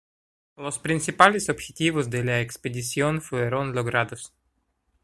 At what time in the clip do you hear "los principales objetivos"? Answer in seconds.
0.57-2.09